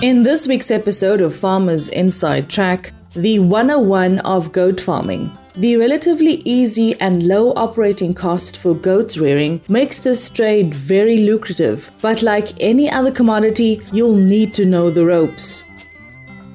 [0.00, 5.36] In this week's episode of Farmers Inside Track, the 101 of goat farming.
[5.56, 11.90] The relatively easy and low operating cost for goat rearing makes this trade very lucrative,
[12.00, 15.64] but like any other commodity, you'll need to know the ropes.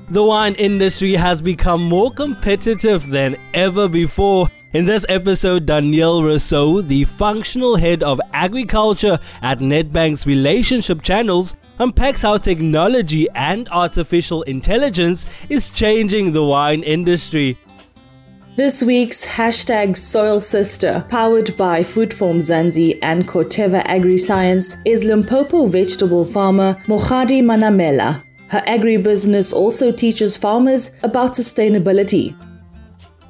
[0.09, 4.47] The wine industry has become more competitive than ever before.
[4.71, 12.21] In this episode, Danielle Rousseau, the functional head of agriculture at Nedbank's relationship channels, unpacks
[12.21, 17.57] how technology and artificial intelligence is changing the wine industry.
[18.55, 25.65] This week's hashtag Soil Sister, powered by Food for Mzansi and Corteva AgriScience, is Limpopo
[25.65, 28.21] vegetable farmer Mogadi Manamela.
[28.49, 32.35] Her agribusiness also teaches farmers about sustainability.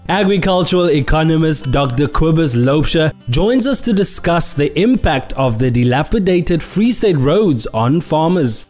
[0.09, 2.07] Agricultural economist Dr.
[2.07, 8.01] Kobus Loubser joins us to discuss the impact of the dilapidated Free State roads on
[8.01, 8.65] farmers.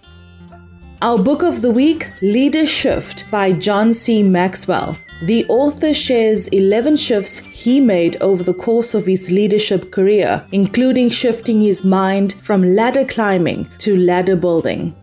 [1.02, 4.22] Our book of the week, Leadershift by John C.
[4.22, 4.95] Maxwell.
[5.26, 11.09] The author shares 11 shifts he made over the course of his leadership career, including
[11.09, 14.94] shifting his mind from ladder climbing to ladder building.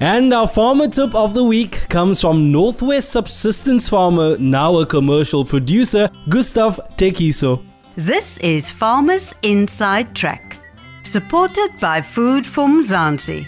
[0.00, 5.44] And our farmer tip of the week comes from Northwest Subsistence Farmer, now a commercial
[5.44, 7.64] producer, Gustav Tekiso.
[7.96, 10.60] This is Farmers Inside Track,
[11.02, 13.44] supported by Food for Mzansi.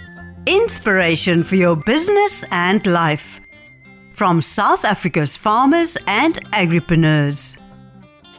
[0.46, 3.38] Inspiration for your business and life.
[4.14, 7.56] From South Africa's farmers and agripreneurs.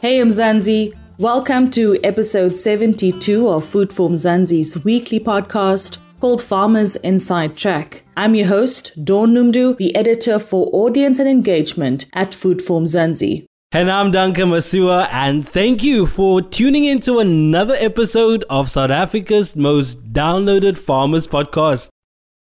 [0.02, 0.92] Hey, Mzansi.
[1.16, 8.04] Welcome to episode 72 of Food for Mzansi's weekly podcast called Farmers Inside Track.
[8.16, 13.44] I'm your host, Dawn Noemdoe, the editor for audience and engagement at Food for Mzansi.
[13.72, 19.56] And I'm Duncan Masiwa, and thank you for tuning into another episode of South Africa's
[19.56, 21.88] most downloaded farmers podcast.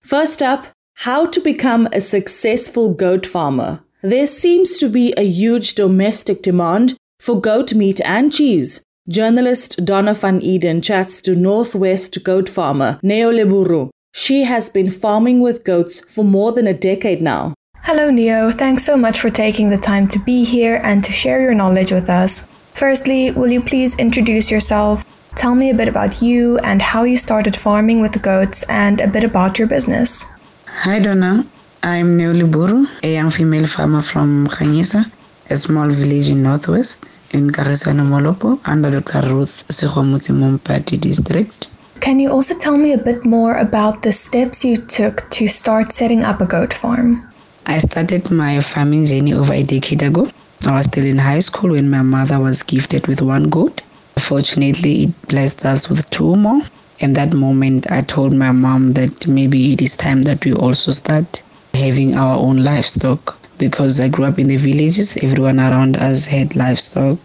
[0.03, 3.81] First up, how to become a successful goat farmer.
[4.01, 8.81] There seems to be a huge domestic demand for goat meat and cheese.
[9.07, 13.89] Journalist Donna van Eden chats to Northwest goat farmer Neo Leburu.
[14.13, 17.55] She has been farming with goats for more than a decade now.
[17.81, 18.51] Hello, Neo.
[18.51, 21.91] Thanks so much for taking the time to be here and to share your knowledge
[21.91, 22.47] with us.
[22.73, 25.03] Firstly, will you please introduce yourself?
[25.35, 29.01] Tell me a bit about you and how you started farming with the goats and
[29.01, 30.23] a bit about your business.
[30.67, 31.47] Hi, Donna.
[31.81, 35.11] I'm Neo Leburu, a young female farmer from Khanyisa,
[35.49, 39.33] a small village in Northwest in Kagisano Molopo under Dr.
[39.33, 41.67] Ruth Sekgomotsi Mompati district.
[41.99, 45.91] Can you also tell me a bit more about the steps you took to start
[45.91, 47.27] setting up a goat farm?
[47.65, 50.29] I started my farming journey over a decade ago.
[50.65, 53.81] I was still in high school when my mother was gifted with one goat.
[54.17, 56.61] Fortunately, it blessed us with two more.
[56.99, 60.91] In that moment, I told my mom that maybe it is time that we also
[60.91, 61.41] start
[61.73, 66.55] having our own livestock because I grew up in the villages, everyone around us had
[66.55, 67.19] livestock.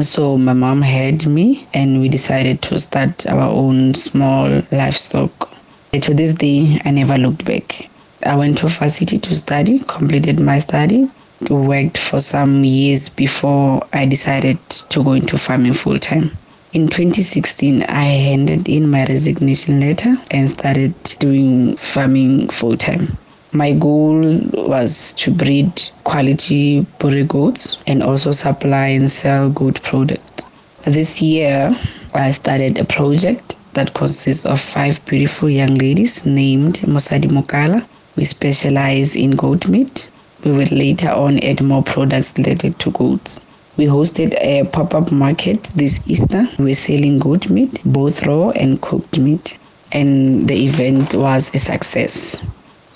[0.00, 5.48] So my mom had me and we decided to start our own small livestock.
[5.92, 7.88] To this day, I never looked back.
[8.26, 11.08] I went to varsity to study, completed my study,
[11.48, 16.30] worked for some years before I decided to go into farming full time.
[16.72, 23.16] In 2016, I handed in my resignation letter and started doing farming full time.
[23.56, 24.20] My goal
[24.52, 25.72] was to breed
[26.04, 30.44] quality Boer goats and also supply and sell goat products.
[30.84, 31.74] This year,
[32.12, 37.86] I started a project that consists of five beautiful young ladies named Mosadi Mokala.
[38.14, 40.10] We specialize in goat meat.
[40.44, 43.40] We will later on add more products related to goats.
[43.78, 46.46] We hosted a pop up market this Easter.
[46.58, 49.56] We're selling goat meat, both raw and cooked meat,
[49.92, 52.36] and the event was a success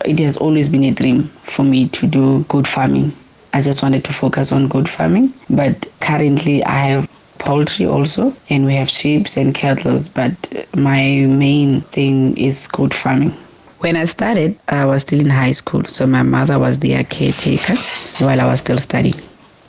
[0.04, 3.12] it has always been a dream for me to do good farming.
[3.52, 8.64] I just wanted to focus on good farming, but currently I have poultry also, and
[8.64, 13.32] we have sheep and cattle, but my main thing is good farming.
[13.80, 17.76] When I started, I was still in high school, so my mother was their caretaker
[18.18, 19.20] while I was still studying.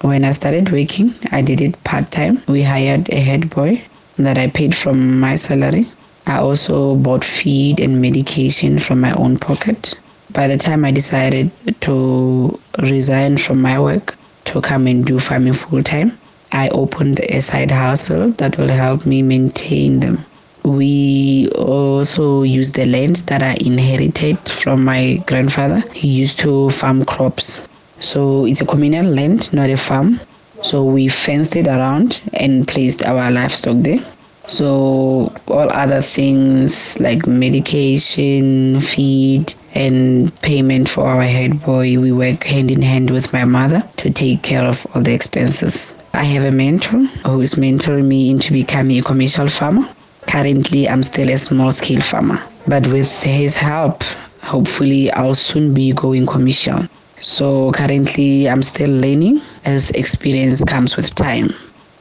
[0.01, 2.41] When I started working, I did it part time.
[2.47, 3.81] We hired a head boy
[4.17, 5.87] that I paid from my salary.
[6.27, 9.95] I also bought feed and medication from my own pocket
[10.33, 11.51] by the time I decided
[11.81, 16.17] to resign from my work to come and do farming full time,
[16.51, 20.25] I opened a side hustle that will help me maintain them.
[20.63, 25.81] We also use the land that I inherited from my grandfather.
[25.93, 27.67] He used to farm crops.
[27.99, 30.19] So it's a communal land, not a farm.
[30.61, 33.99] So we fenced it around and placed our livestock there.
[34.47, 41.97] So all other things like medication, feed, and payment for our head boy.
[41.99, 45.97] We work hand in hand with my mother to take care of all the expenses.
[46.13, 49.87] I have a mentor who is mentoring me into becoming a commercial farmer.
[50.27, 54.03] Currently, I'm still a small scale farmer, but with his help,
[54.41, 56.87] hopefully, I'll soon be going commercial.
[57.19, 61.49] So, currently, I'm still learning as experience comes with time.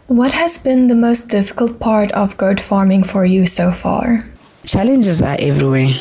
[0.06, 4.24] What has been the most difficult part of goat farming for you so far?
[4.64, 5.94] Challenges are everywhere.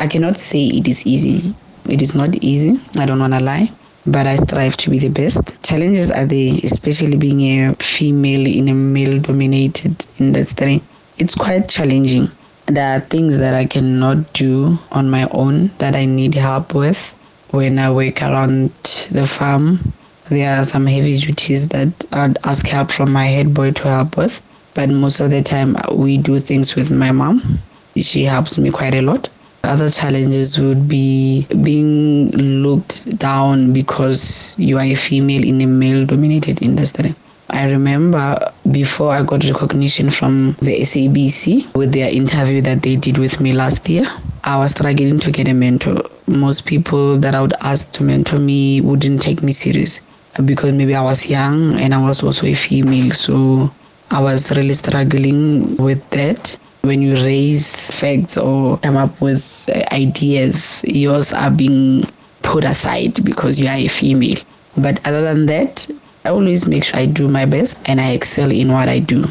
[0.00, 1.40] I cannot say it is easy.
[1.40, 1.90] Mm-hmm.
[1.90, 3.70] It is not easy, I don't want to lie,
[4.06, 5.62] but I strive to be the best.
[5.62, 10.82] Challenges are there, especially being a female in a male dominated industry.
[11.18, 12.30] It's quite challenging.
[12.64, 17.14] There are things that I cannot do on my own that I need help with
[17.50, 18.70] when I work around
[19.10, 19.92] the farm.
[20.30, 24.16] There are some heavy duties that I'd ask help from my head boy to help
[24.16, 24.40] with,
[24.72, 27.58] but most of the time we do things with my mom.
[27.96, 29.28] She helps me quite a lot.
[29.62, 32.30] Other challenges would be being
[32.62, 37.14] looked down because you are a female in a male dominated industry.
[37.50, 43.18] I remember before I got recognition from the SABC with their interview that they did
[43.18, 44.04] with me last year,
[44.44, 46.02] I was struggling to get a mentor.
[46.26, 50.00] Most people that I would ask to mentor me wouldn't take me serious
[50.44, 53.10] because maybe I was young and I was also a female.
[53.12, 53.70] So
[54.10, 60.82] I was really struggling with that when you raise facts or come up with ideas,
[60.86, 62.04] yours are being
[62.42, 64.38] put aside because you are a female.
[64.76, 65.86] But other than that,
[66.24, 69.24] I always make sure I do my best and I excel in what I do.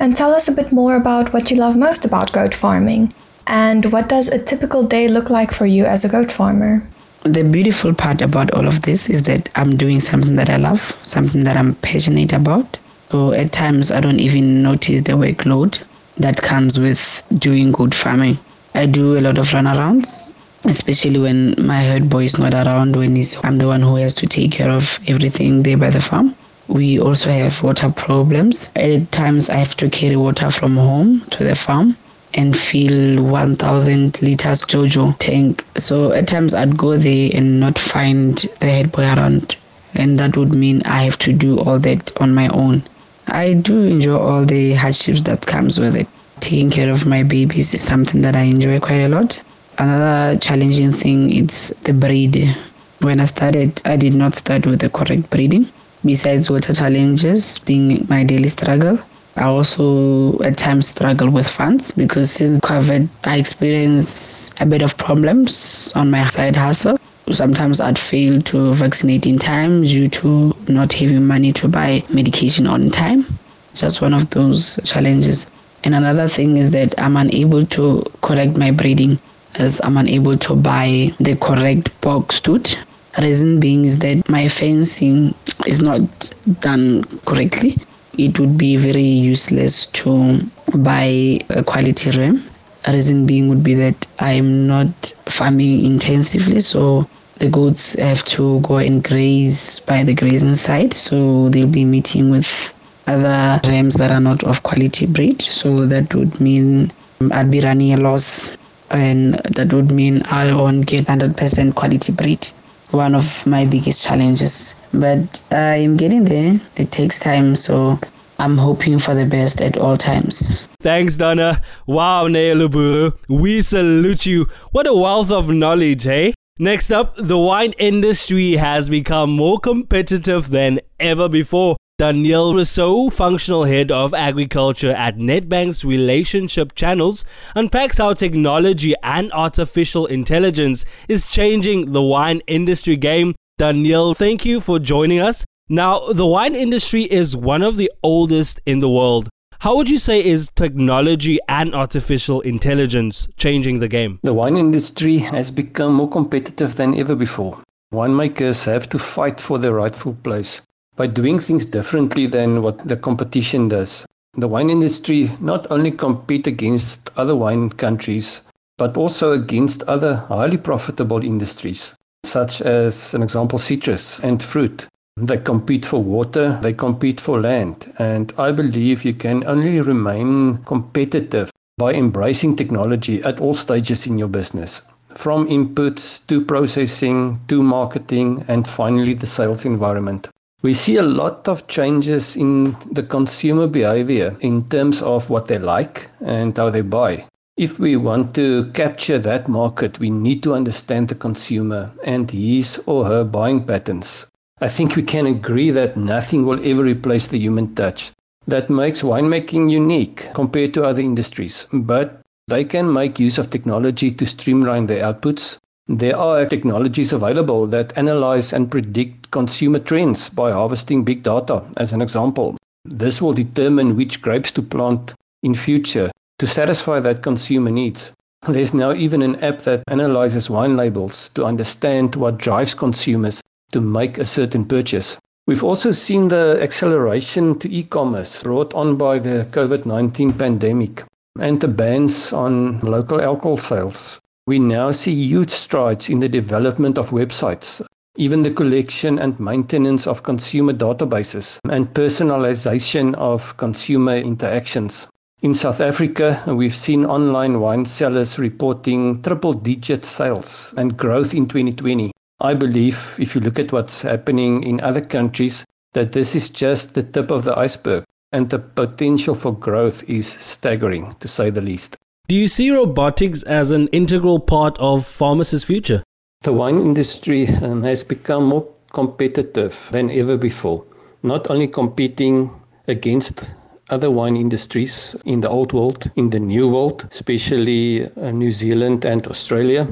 [0.00, 3.12] And tell us a bit more about what you love most about goat farming.
[3.46, 6.82] And what does a typical day look like for you as a goat farmer?
[7.22, 10.96] The beautiful part about all of this is that I'm doing something that I love,
[11.02, 12.78] something that I'm passionate about.
[13.10, 15.78] So at times I don't even notice the workload
[16.18, 18.38] that comes with doing good farming.
[18.74, 20.32] I do a lot of runarounds,
[20.64, 24.14] especially when my herd boy is not around, when he's, I'm the one who has
[24.14, 26.34] to take care of everything there by the farm.
[26.68, 28.70] We also have water problems.
[28.74, 31.96] At times, I have to carry water from home to the farm
[32.34, 35.64] and fill 1000 liters Jojo tank.
[35.76, 39.56] So at times, I'd go there and not find the head boy around.
[39.94, 42.82] And that would mean I have to do all that on my own.
[43.28, 46.06] I do enjoy all the hardships that comes with it.
[46.40, 49.38] Taking care of my babies is something that I enjoy quite a lot.
[49.78, 52.54] Another challenging thing is the breed.
[53.00, 55.68] When I started, I did not start with the correct breeding.
[56.04, 58.98] Besides water challenges being my daily struggle,
[59.36, 64.96] I also at times struggle with funds because since COVID, I experience a bit of
[64.96, 66.98] problems on my side hustle.
[67.32, 72.68] Sometimes I'd fail to vaccinate in time due to not having money to buy medication
[72.68, 73.26] on time.
[73.74, 75.46] Just one of those challenges.
[75.82, 79.18] And another thing is that I'm unable to correct my breeding
[79.56, 82.76] as I'm unable to buy the correct box tooth.
[83.20, 85.34] Reason being is that my fencing
[85.66, 87.76] is not done correctly.
[88.18, 90.38] It would be very useless to
[90.78, 92.42] buy a quality ram.
[92.86, 97.08] Reason being would be that I'm not farming intensively, so
[97.38, 102.30] the goats have to go and graze by the grazing side, so they'll be meeting
[102.30, 102.72] with
[103.06, 105.42] other rams that are not of quality breed.
[105.42, 108.56] So that would mean um, I'd be running a loss,
[108.90, 112.48] and that would mean I won't get 100% quality breed.
[112.90, 116.58] One of my biggest challenges, but I'm getting there.
[116.76, 117.98] It takes time, so
[118.38, 120.68] I'm hoping for the best at all times.
[120.80, 121.60] Thanks, Donna.
[121.86, 123.12] Wow, Neo Leburu.
[123.28, 124.46] We salute you.
[124.70, 126.35] What a wealth of knowledge, hey?
[126.58, 131.76] Next up, the wine industry has become more competitive than ever before.
[131.98, 140.06] Danielle Rousseau, functional head of agriculture at Nedbank's relationship channels, unpacks how technology and artificial
[140.06, 143.34] intelligence is changing the wine industry game.
[143.58, 145.44] Danielle, thank you for joining us.
[145.68, 149.28] Now, the wine industry is one of the oldest in the world.
[149.60, 154.20] How would you say is technology and artificial intelligence changing the game?
[154.22, 157.58] The wine industry has become more competitive than ever before.
[157.92, 160.60] Winemakers have to fight for their rightful place
[160.94, 164.04] by doing things differently than what the competition does.
[164.34, 168.42] The wine industry not only compete against other wine countries,
[168.76, 171.94] but also against other highly profitable industries,
[172.24, 174.86] such as an example citrus and fruit.
[175.18, 180.58] They compete for water, they compete for land, and I believe you can only remain
[180.66, 184.82] competitive by embracing technology at all stages in your business.
[185.14, 190.28] From inputs to processing to marketing and finally the sales environment.
[190.60, 195.58] We see a lot of changes in the consumer behavior in terms of what they
[195.58, 197.24] like and how they buy.
[197.56, 202.82] If we want to capture that market, we need to understand the consumer and his
[202.84, 204.26] or her buying patterns.
[204.58, 208.12] I think we can agree that nothing will ever replace the human touch.
[208.46, 214.10] That makes winemaking unique compared to other industries, but they can make use of technology
[214.12, 215.58] to streamline their outputs.
[215.88, 221.92] There are technologies available that analyze and predict consumer trends by harvesting big data, as
[221.92, 222.56] an example.
[222.86, 228.12] This will determine which grapes to plant in future to satisfy that consumer needs.
[228.48, 233.42] There's now even an app that analyzes wine labels to understand what drives consumers
[233.72, 235.18] to make a certain purchase.
[235.46, 241.04] We've also seen the acceleration to e-commerce brought on by the COVID-19 pandemic
[241.38, 244.20] and the bans on local alcohol sales.
[244.46, 247.80] We now see huge strides in the development of websites,
[248.16, 255.08] even the collection and maintenance of consumer databases and personalization of consumer interactions.
[255.42, 261.46] In South Africa, we've seen online wine sellers reporting triple digit sales and growth in
[261.46, 262.10] 2020.
[262.40, 265.64] I believe if you look at what's happening in other countries,
[265.94, 270.28] that this is just the tip of the iceberg and the potential for growth is
[270.28, 271.96] staggering to say the least.
[272.28, 276.02] Do you see robotics as an integral part of Pharmacy's future?
[276.42, 280.84] The wine industry um, has become more competitive than ever before,
[281.22, 282.50] not only competing
[282.88, 283.44] against
[283.88, 289.04] other wine industries in the old world, in the new world, especially uh, New Zealand
[289.04, 289.86] and Australia,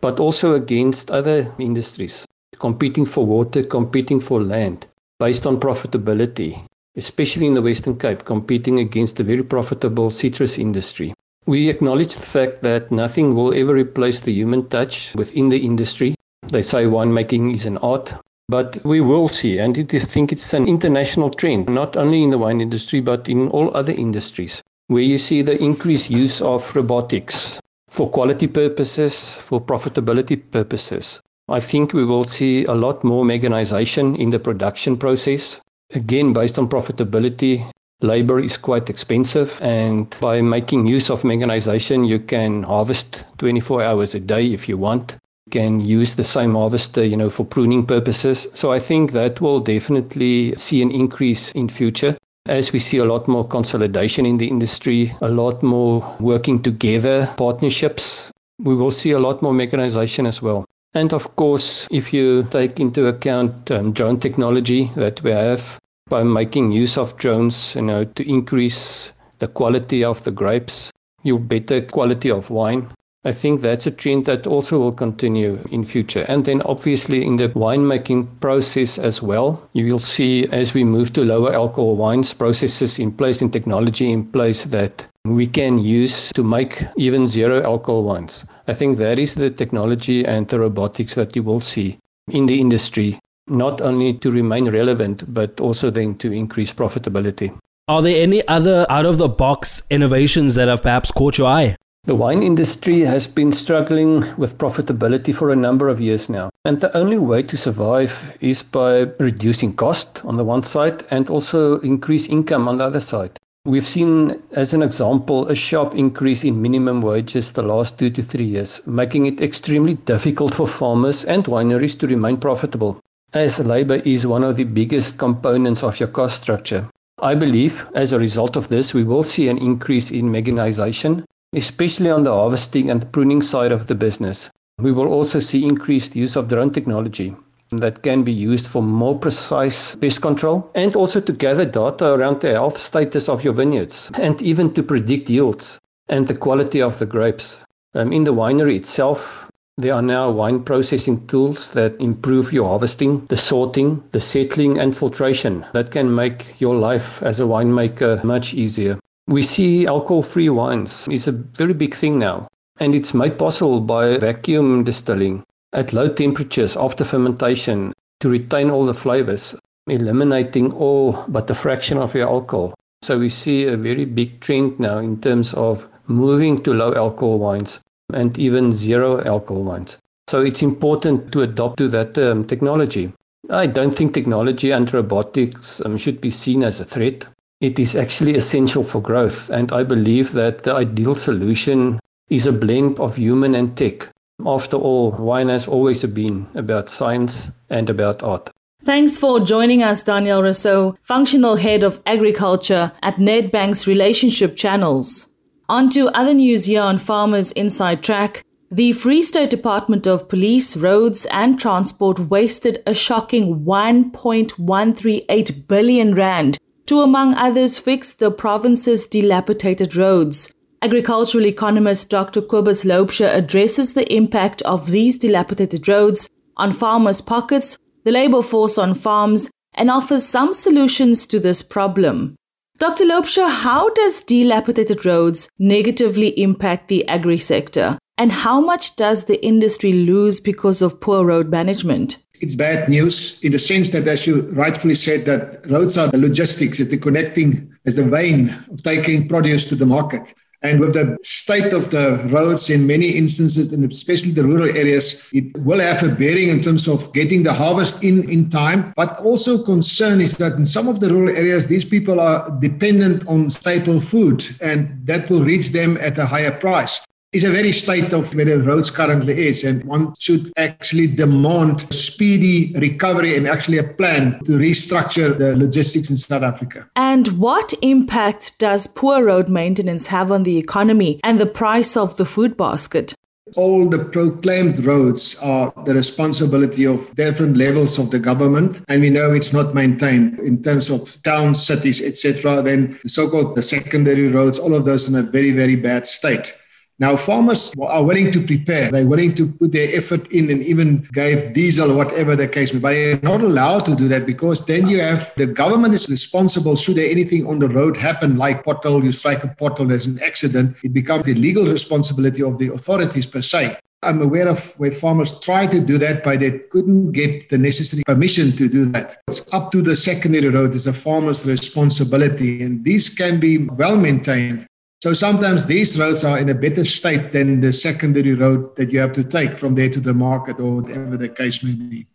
[0.00, 2.26] but also against other industries,
[2.58, 4.86] competing for water, competing for land
[5.18, 6.64] based on profitability,
[6.96, 11.12] especially in the Western Cape, competing against the very profitable citrus industry.
[11.46, 16.14] We acknowledge the fact that nothing will ever replace the human touch within the industry.
[16.42, 18.14] They say winemaking is an art,
[18.48, 22.38] but we will see, and I think it's an international trend, not only in the
[22.38, 27.60] wine industry, but in all other industries, where you see the increased use of robotics
[27.88, 31.20] for quality purposes, for profitability purposes.
[31.48, 35.60] I think we will see a lot more mechanization in the production process.
[35.94, 37.70] Again, based on profitability,
[38.02, 44.14] labor is quite expensive, and by making use of mechanization, you can harvest 24 hours
[44.14, 45.16] a day if you want
[45.48, 48.46] you can use the same harvester, you know, for pruning purposes.
[48.52, 53.04] So I think that will definitely see an increase in future as we see a
[53.04, 58.32] lot more consolidation in the industry, a lot more working together, partnerships.
[58.58, 60.64] We will see a lot more mechanization as well.
[60.94, 65.78] And of course, if you take into account um, drone technology that we have
[66.08, 70.90] by making use of drones, you know, to increase the quality of the grapes,
[71.22, 72.90] you better quality of wine.
[73.24, 76.24] I think that's a trend that also will continue in future.
[76.28, 81.12] And then obviously in the winemaking process as well, you will see as we move
[81.14, 86.30] to lower alcohol wines, processes in place and technology in place that we can use
[86.34, 88.46] to make even zero alcohol wines.
[88.68, 91.98] I think that is the technology and the robotics that you will see
[92.28, 97.52] in the industry, not only to remain relevant, but also then to increase profitability.
[97.88, 101.76] Are there any other out of the box innovations that have perhaps caught your eye?
[102.08, 106.48] The wine industry has been struggling with profitability for a number of years now.
[106.64, 111.28] And the only way to survive is by reducing cost on the one side and
[111.28, 113.38] also increase income on the other side.
[113.66, 118.22] We've seen, as an example, a sharp increase in minimum wages the last two to
[118.22, 123.02] three years, making it extremely difficult for farmers and wineries to remain profitable,
[123.34, 126.88] as labor is one of the biggest components of your cost structure.
[127.18, 132.10] I believe as a result of this, we will see an increase in mechanization especially
[132.10, 134.50] on the harvesting and pruning side of the business.
[134.78, 137.34] We will also see increased use of drone technology
[137.70, 142.40] that can be used for more precise pest control and also to gather data around
[142.40, 145.78] the health status of your vineyards and even to predict yields
[146.08, 147.58] and the quality of the grapes.
[147.94, 153.26] Um, in the winery itself, there are now wine processing tools that improve your harvesting,
[153.26, 158.54] the sorting, the settling, and filtration that can make your life as a winemaker much
[158.54, 158.98] easier.
[159.28, 162.48] We see alcohol free wines is a very big thing now,
[162.80, 165.44] and it's made possible by vacuum distilling
[165.74, 169.54] at low temperatures after fermentation to retain all the flavors,
[169.86, 172.72] eliminating all but a fraction of your alcohol.
[173.02, 177.38] So we see a very big trend now in terms of moving to low alcohol
[177.38, 177.80] wines
[178.14, 179.98] and even zero alcohol wines.
[180.28, 183.12] So it's important to adopt to that um, technology.
[183.50, 187.26] I don't think technology and robotics um, should be seen as a threat
[187.60, 189.50] it is actually essential for growth.
[189.50, 192.00] And I believe that the ideal solution
[192.30, 194.08] is a blend of human and tech.
[194.46, 198.50] After all, wine has always been about science and about art.
[198.84, 205.26] Thanks for joining us, Danielle Rousseau, Functional Head of Agriculture at Nedbank's Relationship Channels.
[205.68, 208.44] On to other news here on Farmers Inside Track.
[208.70, 216.58] The Free State Department of Police, Roads and Transport wasted a shocking 1.138 billion rand
[216.88, 220.52] to, among others, fix the province's dilapidated roads.
[220.82, 222.40] Agricultural economist Dr.
[222.40, 228.78] Kobus Loubser addresses the impact of these dilapidated roads on farmers' pockets, the labor force
[228.78, 232.36] on farms, and offers some solutions to this problem.
[232.78, 233.04] Dr.
[233.04, 237.98] Loubser, how does dilapidated roads negatively impact the agri sector?
[238.16, 242.18] And how much does the industry lose because of poor road management?
[242.40, 246.18] It's bad news in the sense that, as you rightfully said, that roads are the
[246.18, 250.34] logistics, it's the connecting, as the vein of taking produce to the market.
[250.60, 255.28] And with the state of the roads in many instances, and especially the rural areas,
[255.32, 258.92] it will have a bearing in terms of getting the harvest in in time.
[258.96, 263.28] But also concern is that in some of the rural areas, these people are dependent
[263.28, 267.00] on staple food, and that will reach them at a higher price
[267.34, 271.82] is a very state of where the roads currently is and one should actually demand
[271.92, 276.88] speedy recovery and actually a plan to restructure the logistics in South Africa.
[276.96, 282.16] And what impact does poor road maintenance have on the economy and the price of
[282.16, 283.14] the food basket?
[283.56, 289.08] All the proclaimed roads are the responsibility of different levels of the government, and we
[289.08, 292.60] know it's not maintained in terms of towns, cities, etc.
[292.60, 296.52] Then the so-called the secondary roads, all of those in a very, very bad state.
[297.00, 298.90] Now, farmers are willing to prepare.
[298.90, 302.80] They're willing to put their effort in and even gave diesel whatever the case may
[302.80, 302.82] be.
[302.82, 306.74] But they're not allowed to do that because then you have the government is responsible
[306.74, 310.20] should there anything on the road happen, like pothole, you strike a pothole, there's an
[310.24, 310.76] accident.
[310.82, 313.76] It becomes the legal responsibility of the authorities per se.
[314.02, 318.04] I'm aware of where farmers try to do that, but they couldn't get the necessary
[318.04, 319.16] permission to do that.
[319.26, 320.74] It's up to the secondary road.
[320.74, 324.66] It's a farmer's responsibility, and these can be well maintained.
[325.00, 328.98] So sometimes these roads are in a better state than the secondary road that you
[328.98, 332.06] have to take from there to the market or whatever the case may be.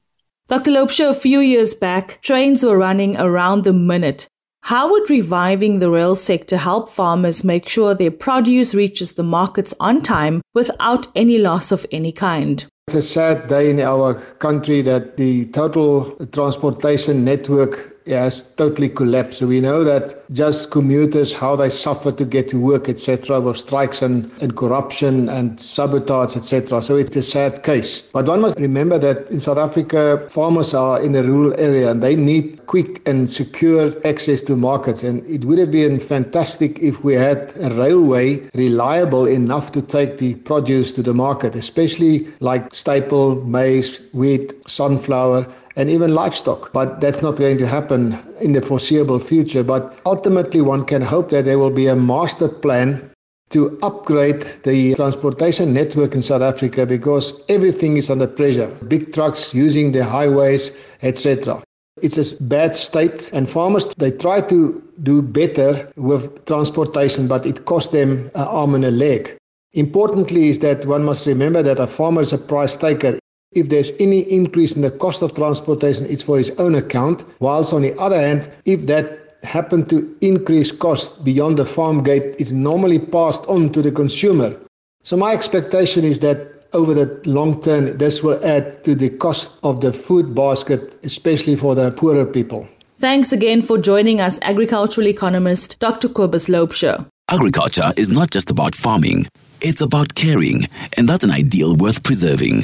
[0.49, 0.71] Dr.
[0.71, 4.27] Loubser, a few years back, trains were running around the minute.
[4.63, 9.74] How would reviving the rail sector help farmers make sure their produce reaches the markets
[9.79, 12.65] on time without any loss of any kind?
[12.87, 19.39] It's a sad day in our country that the total transportation network has totally collapsed.
[19.39, 23.57] So we know that just commuters, how they suffer to get to work, etc., with
[23.57, 26.81] strikes and, and corruption and sabotage, etc.
[26.81, 28.01] So it's a sad case.
[28.13, 32.01] But one must remember that in South Africa, farmers are in a rural area and
[32.03, 35.03] they need quick and secure access to markets.
[35.03, 40.18] And it would have been fantastic if we had a railway reliable enough to take
[40.18, 46.72] the produce to the market, especially like staple, maize, wheat, sunflower and even livestock.
[46.74, 49.64] But that's not going to happen in the foreseeable future.
[49.64, 53.09] But ultimately, one can hope that there will be a master plan
[53.50, 58.68] to upgrade the transportation network in South Africa because everything is under pressure.
[58.88, 60.72] Big trucks using the highways,
[61.03, 61.62] etc.
[62.01, 67.66] It's a bad state, and farmers they try to do better with transportation, but it
[67.66, 69.38] costs them an arm and a leg.
[69.74, 73.20] Importantly, is that one must remember that a farmer is a price taker.
[73.55, 77.24] If there's any increase in the cost of transportation, it's for his own account.
[77.39, 82.35] Whilst on the other hand, if that happen to increase cost beyond the farm gate,
[82.39, 84.55] it's normally passed on to the consumer.
[85.03, 89.53] So my expectation is that over the long term, this will add to the cost
[89.63, 92.68] of the food basket, especially for the poorer people.
[92.98, 96.07] Thanks again for joining us, agricultural economist Dr.
[96.07, 97.05] Kobus Loubser.
[97.29, 99.27] Agriculture is not just about farming.
[99.65, 102.63] It's about caring, and that's an ideal worth preserving.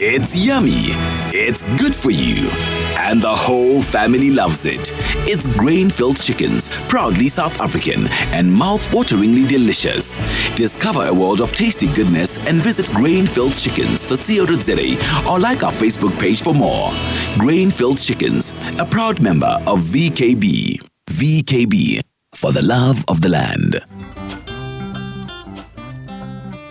[0.00, 0.94] It's yummy,
[1.36, 2.48] it's good for you,
[2.96, 4.90] and the whole family loves it.
[5.28, 10.16] It's Grainfield Chickens, proudly South African and mouth wateringly delicious.
[10.56, 15.72] Discover a world of tasty goodness and visit Grainfield Chickens, the co.za, or like our
[15.72, 16.88] Facebook page for more.
[17.36, 20.80] Grainfield Chickens, a proud member of VKB.
[21.10, 22.00] VKB,
[22.34, 23.84] for the love of the land.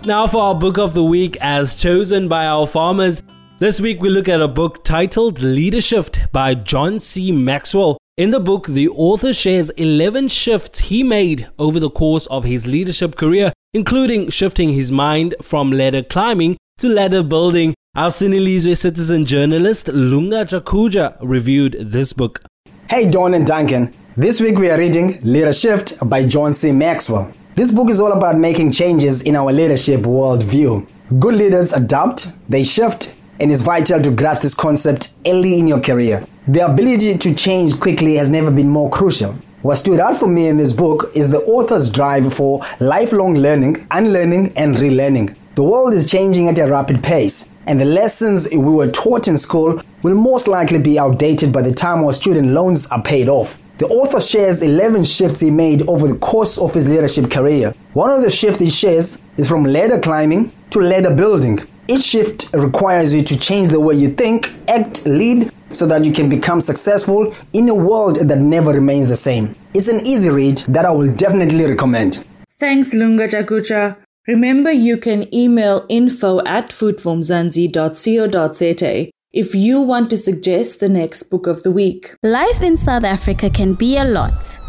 [0.06, 3.22] Now, for our book of the week, as chosen by our farmers.
[3.60, 7.34] This week, we look at a book titled Leadershift by John C.
[7.34, 7.98] Maxwell.
[8.16, 12.66] In the book, the author shares 11 shifts he made over the course of his
[12.66, 17.76] leadership career, including shifting his mind from ladder climbing to ladder building.
[17.96, 22.42] Our Sinilizwe citizen journalist Lunga Jakuja reviewed this book.
[22.90, 23.94] Hey, Don and Duncan.
[24.16, 26.72] This week we are reading Leadershift by John C.
[26.72, 27.34] Maxwell.
[27.60, 30.88] This book is all about making changes in our leadership worldview.
[31.19, 35.82] Good leaders adapt, they shift, and it's vital to grasp this concept early in your
[35.82, 36.26] career.
[36.48, 39.34] The ability to change quickly has never been more crucial.
[39.62, 43.86] What stood out for me in this book is the author's drive for lifelong learning,
[43.91, 45.36] unlearning, and relearning.
[45.56, 49.38] The world is changing at a rapid pace, and the lessons we were taught in
[49.38, 53.60] school will most likely be outdated by the time our student loans are paid off.
[53.77, 57.75] The author shares 11 shifts he made over the course of his leadership career.
[57.93, 61.60] One of the shifts he shares is from ladder climbing to ladder building.
[61.88, 66.12] Each shift requires you to change the way you think, act, lead, so that you
[66.12, 69.53] can become successful in a world that never remains the same.
[69.75, 72.25] It's an easy read that I will definitely recommend.
[72.58, 73.95] Thanks, Lunga Jakuja.
[74.30, 81.48] Remember, you can email info at foodformzansi.co.za if you want to suggest the next book
[81.48, 82.13] of the week.
[82.22, 84.60] Life in South Africa can be a lot.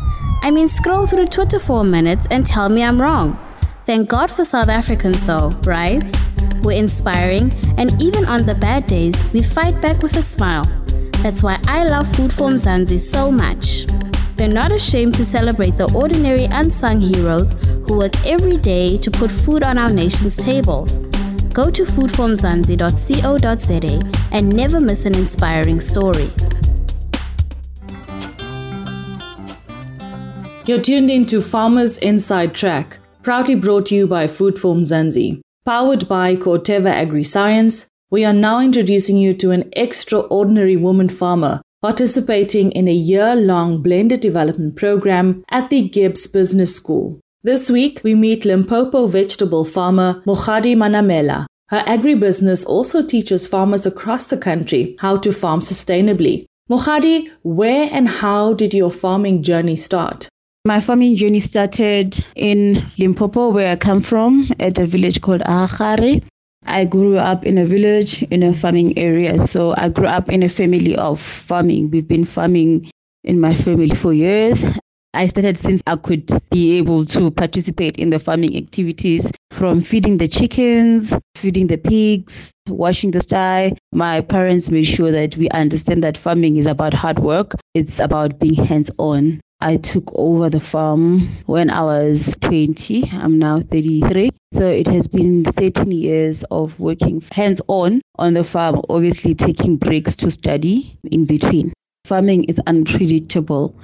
[0.40, 3.38] I mean, scroll through Twitter for a minute and tell me I'm wrong.
[3.84, 6.10] Thank God for South Africans, though, right?
[6.62, 10.64] We're inspiring, and even on the bad days, we fight back with a smile.
[11.22, 13.84] That's why I love Food for Mzansi so much.
[14.40, 17.52] They're not ashamed to celebrate the ordinary unsung heroes
[17.86, 20.96] who work every day to put food on our nation's tables.
[21.52, 26.32] Go to foodformzansi.co.za and never miss an inspiring story.
[30.64, 35.42] You're tuned in to Farmers Inside Track, proudly brought to you by Food Mzansi.
[35.66, 41.60] Powered by Corteva Agri Science, we are now introducing you to an extraordinary woman farmer
[41.82, 47.18] participating in a year long blended development program at the Gibbs Business School.
[47.42, 51.46] This week, we meet Limpopo vegetable farmer Mogadi Manamela.
[51.68, 56.44] Her agribusiness also teaches farmers across the country how to farm sustainably.
[56.70, 60.28] Mogadi, where and how did your farming journey start?
[60.66, 66.22] My farming journey started in Limpopo, where I come from, at a village called Ahare.
[66.64, 69.40] I grew up in a village in a farming area.
[69.40, 71.90] So I grew up in a family of farming.
[71.90, 72.90] We've been farming
[73.24, 74.64] in my family for years.
[75.12, 80.18] I started since I could be able to participate in the farming activities from feeding
[80.18, 83.72] the chickens, feeding the pigs, washing the sty.
[83.92, 88.38] My parents made sure that we understand that farming is about hard work, it's about
[88.38, 89.40] being hands on.
[89.60, 93.10] I took over the farm when I was 20.
[93.12, 94.30] I'm now 33.
[94.52, 99.76] So it has been 13 years of working hands on on the farm, obviously taking
[99.76, 101.72] breaks to study in between.
[102.04, 103.76] Farming is unpredictable.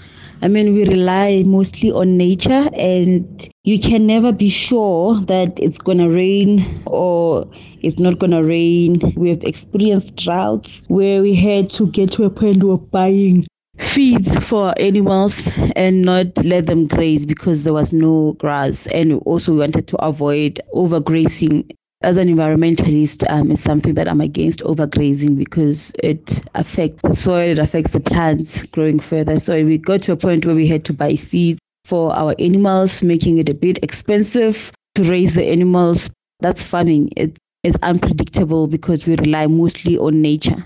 [0.43, 5.79] I mean, we rely mostly on nature, and you can never be sure that it's
[5.79, 7.49] going to rain or
[7.81, 9.01] it's not going to rain.
[9.17, 13.47] We have experienced droughts where we had to get to a point of buying
[13.79, 18.87] feeds for animals and not let them graze because there was no grass.
[18.89, 21.71] And also we wanted to avoid overgrazing.
[22.03, 27.49] As an environmentalist um, it's something that i'm against overgrazing because it affects the soil
[27.53, 29.39] it affects the plants growing further.
[29.39, 33.03] So we got to a point where we had to buy feeds for our animals
[33.03, 36.11] making it a bit expensive to raise the animals.
[36.41, 37.13] That's farming.
[37.17, 40.65] It, it's unpredictable because we rely mostly on nature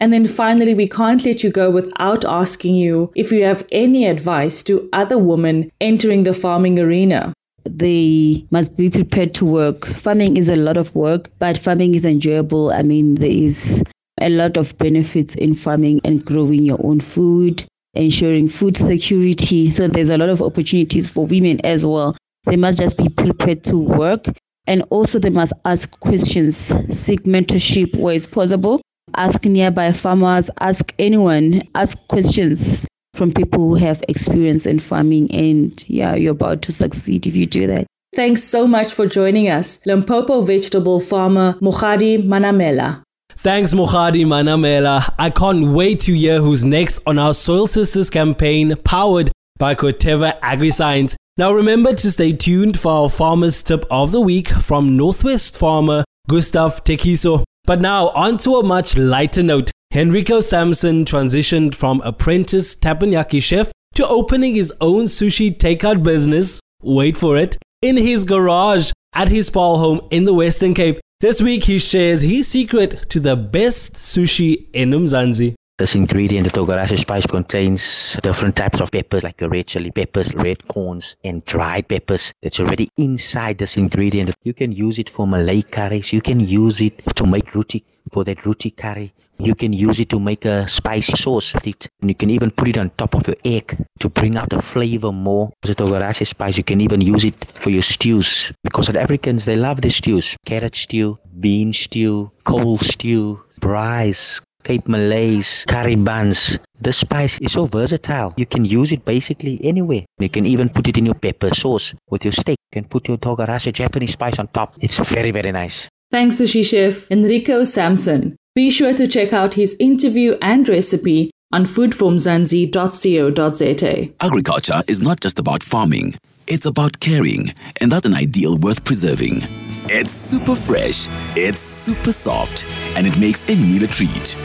[0.00, 4.06] and then finally, we can't let you go without asking you if you have any
[4.06, 7.32] advice to other women entering the farming arena.
[7.64, 9.86] They must be prepared to work.
[9.96, 12.70] Farming is a lot of work, but farming is enjoyable.
[12.72, 13.82] I mean, there is
[14.20, 19.68] a lot of benefits in farming and growing your own food, ensuring food security.
[19.70, 22.16] So there's a lot of opportunities for women as well.
[22.44, 24.26] They must just be prepared to work
[24.68, 28.80] and also they must ask questions, seek mentorship where it's possible
[29.16, 35.30] ask nearby farmers, ask anyone, ask questions from people who have experience in farming.
[35.32, 37.86] And yeah, you're about to succeed if you do that.
[38.14, 43.02] Thanks so much for joining us, Limpopo vegetable farmer Mogadi Manamela.
[43.32, 45.14] Thanks, Mogadi Manamela.
[45.18, 50.40] I can't wait to hear who's next on our Soil Sisters campaign powered by Corteva
[50.40, 51.14] AgriScience.
[51.36, 56.02] Now remember to stay tuned for our farmer's tip of the week from Northwest farmer
[56.28, 57.44] Gustav Tekiso.
[57.68, 59.70] But now, onto a much lighter note.
[59.94, 66.60] Henrico Samson transitioned from apprentice teppanyaki chef to opening his own sushi takeout business.
[66.82, 67.58] Wait for it.
[67.82, 70.98] In his garage at his Paarl home in the Western Cape.
[71.20, 75.54] This week he shares his secret to the best sushi in Mzansi.
[75.78, 80.34] This ingredient, the togarashi spice, contains different types of peppers, like the red chili peppers,
[80.34, 82.32] red corns, and dried peppers.
[82.42, 84.34] That's already inside this ingredient.
[84.42, 86.12] You can use it for Malay curries.
[86.12, 89.12] You can use it to make roti for that roti curry.
[89.38, 91.86] You can use it to make a spicy sauce with it.
[92.00, 94.60] And you can even put it on top of your egg to bring out the
[94.60, 95.52] flavor more.
[95.62, 98.52] The togarashi spice, you can even use it for your stews.
[98.64, 100.36] Because the Africans, they love the stews.
[100.44, 106.60] Carrot stew, bean stew, coal stew, braais, Cape Malays, curry buns.
[106.82, 108.34] The spice is so versatile.
[108.36, 110.04] You can use it basically anywhere.
[110.18, 112.58] You can even put it in your pepper sauce with your steak.
[112.72, 114.74] You can put your togarashi Japanese spice on top.
[114.82, 115.88] It's very, very nice.
[116.10, 118.36] Thanks, sushi chef Enrico Sampson.
[118.54, 124.12] Be sure to check out his interview and recipe on foodformzansi.co.za.
[124.20, 126.14] Agriculture is not just about farming,
[126.46, 129.67] it's about caring, and that's an ideal worth preserving.
[129.90, 134.36] It's super fresh, it's super soft, and it makes any meal a treat.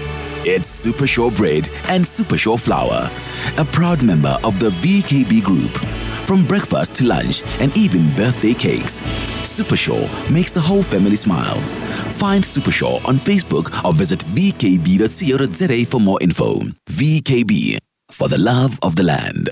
[0.45, 3.11] It's Super Sure Bread and Super Sure Flour,
[3.57, 5.77] a proud member of the VKB Group.
[6.25, 9.01] From breakfast to lunch and even birthday cakes,
[9.43, 11.59] Super Sure makes the whole family smile.
[12.11, 16.59] Find Super Sure on Facebook or visit vkb.co.za for more info.
[16.89, 17.77] VKB,
[18.11, 19.49] for the love of the land.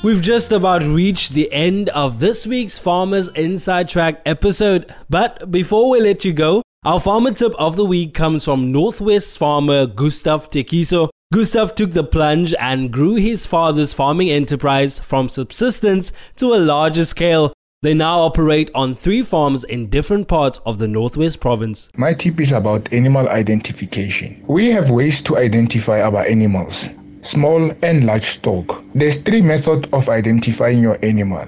[0.00, 4.94] We've just about reached the end of this week's Farmers Inside Track episode.
[5.10, 9.36] But before we let you go, our farmer tip of the week comes from Northwest
[9.36, 11.08] farmer Gustav Tekiso.
[11.34, 17.04] Gustav took the plunge and grew his father's farming enterprise from subsistence to a larger
[17.04, 17.52] scale.
[17.82, 21.88] They now operate on three farms in different parts of the Northwest province.
[21.96, 24.44] My tip is about animal identification.
[24.46, 28.82] We have ways to identify our animals small and large stock.
[28.94, 31.46] There's three methods of identifying your animal,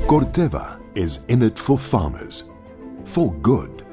[0.06, 2.44] Corteva is in it for farmers,
[3.06, 3.86] for good.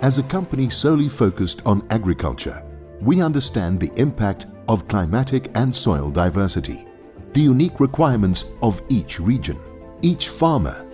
[0.00, 2.64] As a company solely focused on agriculture,
[3.02, 6.86] we understand the impact of climatic and soil diversity,
[7.34, 9.58] the unique requirements of each region,
[10.00, 10.86] each farmer,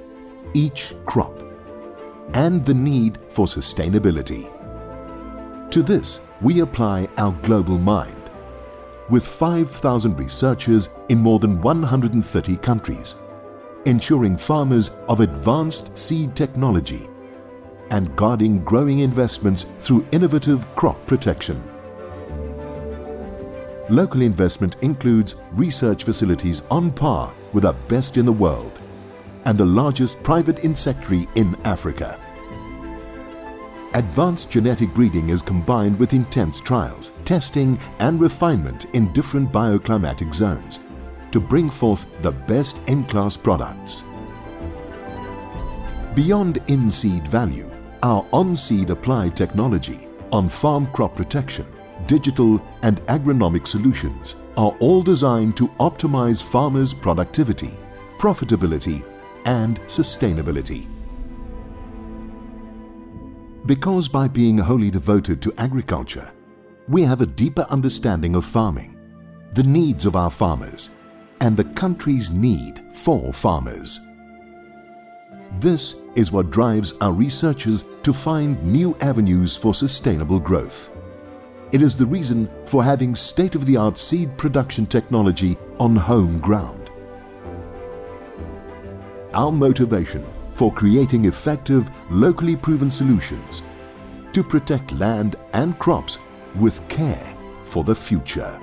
[0.53, 1.41] each crop,
[2.35, 4.51] and the need for sustainability.
[5.71, 8.19] To this, we apply our global mind
[9.11, 13.17] with 5,000 researchers in more than 130 countries,
[13.85, 17.09] ensuring farmers of advanced seed technology
[17.91, 21.63] and guarding growing investments through innovative crop protection.
[23.91, 28.81] Local investment includes research facilities on par with the best in the world
[29.45, 32.19] and the largest private insectary in Africa.
[33.95, 40.79] Advanced genetic breeding is combined with intense trials, testing and refinement in different bioclimatic zones
[41.33, 44.05] to bring forth the best in-class products.
[46.15, 47.71] Beyond in-seed value,
[48.03, 51.67] our on-seed applied technology, on-farm crop protection,
[52.07, 57.71] digital and agronomic solutions are all designed to optimize farmers' productivity,
[58.19, 59.03] profitability
[59.47, 60.89] and sustainability.
[63.65, 66.31] Because by being wholly devoted to agriculture,
[66.89, 68.99] we have a deeper understanding of farming,
[69.55, 70.91] the needs of our farmers,
[71.43, 74.09] and the country's need for farmers.
[75.61, 80.91] This is what drives our researchers to find new avenues for sustainable growth.
[81.73, 86.79] It is the reason for having state-of-the-art seed production technology on home ground.
[89.35, 93.63] our motivation for creating effective, locally proven solutions
[94.33, 96.19] to protect land and crops
[96.57, 98.61] with care for the future.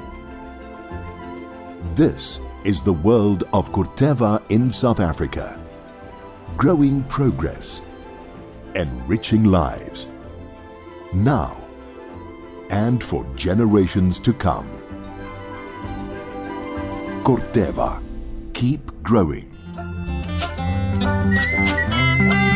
[1.93, 5.59] This is the world of Corteva in South Africa.
[6.57, 7.83] Growing progress,
[8.75, 10.07] enriching lives.
[11.13, 11.59] Now
[12.69, 14.67] and for generations to come.
[17.23, 18.01] Corteva.
[18.53, 19.49] Keep growing.